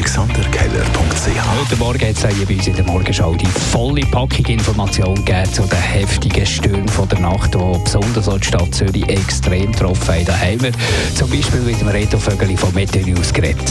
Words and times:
alexanderkeller.ch 0.00 1.60
Heute 1.60 1.76
Morgen 1.76 2.00
hat 2.00 2.16
es 2.16 2.34
hier 2.34 2.46
bei 2.46 2.54
uns 2.54 2.66
in 2.66 2.74
der 2.74 2.84
Morgenschau 2.84 3.34
die 3.34 3.44
volle 3.44 4.00
Packung 4.06 4.46
Information 4.46 5.14
gegeben 5.14 5.52
zu 5.52 5.62
den 5.64 5.78
heftigen 5.78 6.46
Stürmen 6.46 6.88
von 6.88 7.06
der 7.10 7.20
Nacht, 7.20 7.54
die 7.54 7.58
besonders 7.84 8.26
auch 8.26 8.38
die 8.38 8.46
Stadt 8.46 8.74
Zürich 8.74 9.06
extrem 9.10 9.72
getroffen 9.72 10.14
haben. 10.14 10.24
Da 10.24 10.38
haben 10.38 10.62
wir 10.62 10.72
zum 11.14 11.28
Beispiel 11.28 11.60
mit 11.60 11.78
dem 11.82 11.88
Reto 11.88 12.18
Vögeli 12.18 12.56
von 12.56 12.72
Meteo 12.72 13.06
News 13.06 13.30
geredet. 13.30 13.70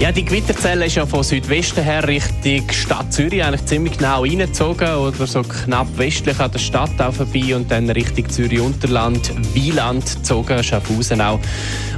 Ja, 0.00 0.10
die 0.10 0.24
Gewitterzelle 0.24 0.86
ist 0.86 0.94
ja 0.94 1.04
von 1.04 1.22
Südwesten 1.22 1.84
her 1.84 2.08
Richtung 2.08 2.70
Stadt 2.70 3.12
Zürich 3.12 3.44
eigentlich 3.44 3.66
ziemlich 3.66 3.98
genau 3.98 4.22
reingezogen 4.22 4.94
oder 4.94 5.26
so 5.26 5.42
knapp 5.42 5.88
westlich 5.98 6.40
an 6.40 6.50
der 6.50 6.58
Stadt 6.58 6.98
auch 6.98 7.12
vorbei 7.12 7.54
und 7.54 7.70
dann 7.70 7.90
Richtung 7.90 8.26
Zürich-Unterland, 8.26 9.30
Wieland 9.52 10.06
gezogen, 10.06 10.64
Schaffhausen 10.64 11.20
auch. 11.20 11.38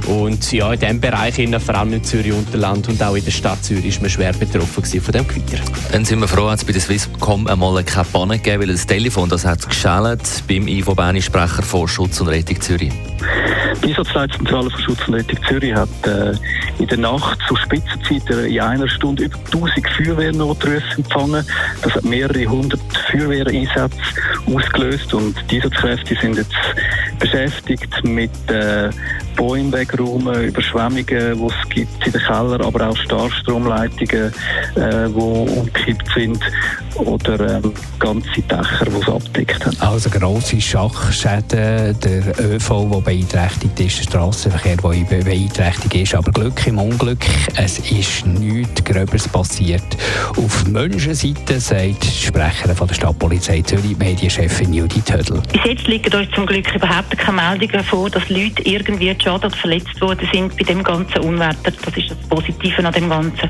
Und 0.05 0.51
ja, 0.51 0.73
in 0.73 0.81
diesem 0.81 0.99
Bereich, 0.99 1.35
vor 1.65 1.75
allem 1.75 1.93
im 1.93 2.03
Zürich-Unterland 2.03 2.89
und 2.89 3.01
auch 3.01 3.15
in 3.15 3.23
der 3.23 3.31
Stadt 3.31 3.63
Zürich, 3.63 3.85
ist 3.85 4.01
man 4.01 4.09
schwer 4.09 4.33
betroffen 4.33 4.83
von 4.83 5.11
diesem 5.13 5.25
Gewitter. 5.25 5.63
Dann 5.93 6.03
sind 6.03 6.19
wir 6.19 6.27
froh, 6.27 6.47
dass 6.47 6.59
es 6.59 6.65
bei 6.65 6.73
der 6.73 6.81
Swisscom 6.81 7.47
einmal 7.47 7.81
keine 7.85 8.05
Panne 8.11 8.37
gegeben 8.37 8.63
weil 8.63 8.67
das 8.67 8.85
Telefon 8.85 9.29
das 9.29 9.45
hat 9.45 9.65
geschält 9.65 10.43
beim 10.49 10.67
Ivo 10.67 10.93
Berni, 10.93 11.21
Sprecher 11.21 11.63
von 11.63 11.87
Schutz 11.87 12.19
und 12.19 12.27
Rettung 12.27 12.59
Zürich. 12.59 12.91
Die 13.83 13.89
Einsatzleitzentrale 13.89 14.69
von 14.69 14.79
Schutz 14.79 15.07
und 15.07 15.15
Rettung 15.15 15.37
Zürich 15.47 15.73
hat 15.73 15.89
äh, 16.07 16.33
in 16.79 16.87
der 16.87 16.97
Nacht 16.97 17.37
zu 17.47 17.55
Spitzenzeiten 17.55 18.45
in 18.45 18.59
einer 18.61 18.87
Stunde 18.87 19.25
über 19.25 19.37
1000 19.51 19.89
Feuerwehrnotrufe 19.89 20.81
empfangen. 20.97 21.45
Das 21.81 21.93
hat 21.93 22.05
mehrere 22.05 22.45
hundert 22.45 22.79
Feuerwehreinsätze 23.11 23.97
ausgelöst 24.45 25.13
und 25.13 25.35
die 25.51 25.61
Einsatzkräfte 25.61 26.15
sind 26.15 26.37
jetzt 26.37 26.55
beschäftigt 27.19 28.03
mit 28.03 28.31
äh, 28.49 28.89
Bäume 29.35 29.71
wegräumen, 29.73 30.45
Überschwemmungen, 30.45 31.05
die 31.05 31.45
es 31.45 31.69
gibt 31.69 32.05
in 32.05 32.11
den 32.11 32.21
Keller, 32.21 32.65
aber 32.65 32.89
auch 32.89 32.97
Starkstromleitungen, 32.97 34.33
äh, 34.75 35.09
die 35.09 35.13
umgekippt 35.13 36.07
sind 36.15 36.39
oder 36.95 37.57
ähm, 37.57 37.73
ganze 37.99 38.41
Dächer, 38.41 38.85
die 38.85 39.01
es 39.01 39.07
abdeckt 39.07 39.65
haben. 39.65 39.77
Also 39.79 40.09
grosse 40.09 40.59
Schachschäden, 40.59 41.97
der 41.99 42.39
ÖV, 42.39 42.89
der 42.91 43.01
beeinträchtigt 43.01 43.79
ist, 43.79 43.97
der 43.97 44.03
Strassenverkehr, 44.03 44.77
der 44.77 45.23
beeinträchtigt 45.23 45.95
ist, 45.95 46.15
aber 46.15 46.31
Glück 46.31 46.65
im 46.67 46.79
Unglück, 46.79 47.25
es 47.55 47.79
ist 47.79 48.25
nichts 48.25 48.83
Gröberes 48.83 49.27
passiert. 49.27 49.83
Auf 50.37 50.65
Menschenseite 50.67 51.59
sagt 51.59 52.03
die 52.03 52.25
Sprecherin 52.25 52.75
von 52.75 52.87
der 52.87 52.95
Stadtpolizei 52.95 53.61
Zürich, 53.61 53.97
Medienchefin 53.97 54.73
Judith 54.73 55.11
Hödel. 55.11 55.41
Bis 55.51 55.63
jetzt 55.65 55.87
liegen 55.87 56.13
uns 56.13 56.29
zum 56.31 56.45
Glück 56.45 56.73
überhaupt 56.75 57.17
keine 57.17 57.41
Meldungen 57.41 57.83
vor, 57.83 58.09
dass 58.09 58.27
Leute 58.29 58.61
irgendwie 58.63 59.13
geschadet 59.13 59.45
oder 59.45 59.55
verletzt 59.57 59.99
worden 60.01 60.27
sind 60.31 60.57
bei 60.57 60.63
dem 60.63 60.83
ganzen 60.83 61.19
Unwetter. 61.19 61.71
Das 61.85 61.97
ist 61.97 62.11
das 62.11 62.17
Positive 62.29 62.85
an 62.85 62.93
dem 62.93 63.09
Ganzen. 63.09 63.49